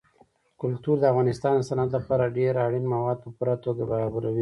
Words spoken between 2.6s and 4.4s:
اړین مواد په پوره توګه برابروي.